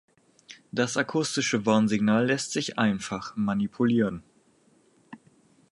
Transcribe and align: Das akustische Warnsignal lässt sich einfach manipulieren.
Das 0.71 0.97
akustische 0.97 1.63
Warnsignal 1.67 2.25
lässt 2.25 2.53
sich 2.53 2.79
einfach 2.79 3.35
manipulieren. 3.35 4.23